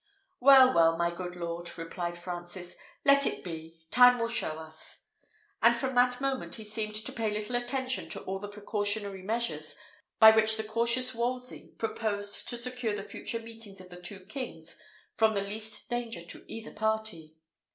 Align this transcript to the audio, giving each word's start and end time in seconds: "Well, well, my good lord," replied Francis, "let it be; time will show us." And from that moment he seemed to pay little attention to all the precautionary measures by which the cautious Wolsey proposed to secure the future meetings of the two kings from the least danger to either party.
"Well, 0.39 0.73
well, 0.73 0.97
my 0.97 1.13
good 1.13 1.35
lord," 1.35 1.77
replied 1.77 2.17
Francis, 2.17 2.75
"let 3.05 3.27
it 3.27 3.43
be; 3.43 3.85
time 3.91 4.17
will 4.17 4.29
show 4.29 4.57
us." 4.57 5.03
And 5.61 5.77
from 5.77 5.93
that 5.93 6.19
moment 6.19 6.55
he 6.55 6.63
seemed 6.63 6.95
to 6.95 7.11
pay 7.13 7.29
little 7.29 7.55
attention 7.55 8.09
to 8.09 8.21
all 8.23 8.39
the 8.39 8.47
precautionary 8.47 9.21
measures 9.21 9.77
by 10.17 10.31
which 10.35 10.57
the 10.57 10.63
cautious 10.63 11.13
Wolsey 11.13 11.75
proposed 11.77 12.49
to 12.49 12.57
secure 12.57 12.95
the 12.95 13.03
future 13.03 13.41
meetings 13.43 13.79
of 13.79 13.89
the 13.89 14.01
two 14.01 14.21
kings 14.25 14.75
from 15.17 15.35
the 15.35 15.41
least 15.41 15.87
danger 15.87 16.23
to 16.25 16.51
either 16.51 16.73
party. 16.73 17.35